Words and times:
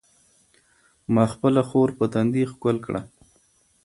ما 1.13 1.23
خپله 1.33 1.61
خور 1.69 1.89
په 1.97 2.05
تندي 2.13 2.43
ښکل 2.51 2.77
کړه. 2.85 3.01